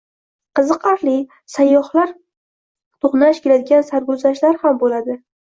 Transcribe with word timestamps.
Qiziqarli, 0.59 1.13
sayyohlar 1.57 2.13
toʻqnash 3.05 3.43
keladigan 3.45 3.87
sarguzashtlar 3.93 4.61
ham 4.65 4.85
boʻldi. 4.87 5.21